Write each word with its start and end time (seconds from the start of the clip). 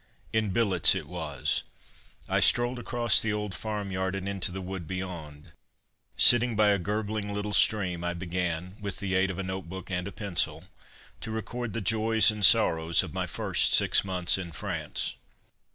__In 0.47 0.51
billets 0.51 0.95
it 0.95 1.05
was. 1.07 1.61
I 2.27 2.39
strolled 2.39 2.79
across 2.79 3.21
the 3.21 3.31
old 3.31 3.53
farmyard 3.53 4.15
and 4.15 4.27
into 4.27 4.51
the 4.51 4.59
wood 4.59 4.87
beyond. 4.87 5.51
Sitting 6.17 6.55
by 6.55 6.69
a 6.69 6.79
gurgling 6.79 7.31
little 7.31 7.53
stream, 7.53 8.03
I 8.03 8.15
began, 8.15 8.77
with 8.81 8.97
the 8.97 9.13
aid 9.13 9.29
of 9.29 9.37
a 9.37 9.43
notebook 9.43 9.91
and 9.91 10.07
a 10.07 10.11
pencil, 10.11 10.63
to 11.19 11.29
record 11.29 11.73
the 11.73 11.81
joys 11.81 12.31
and 12.31 12.43
sorrows 12.43 13.03
of 13.03 13.13
my 13.13 13.27
first 13.27 13.75
six 13.75 14.03
months 14.03 14.39
in 14.39 14.51
France. 14.53 15.13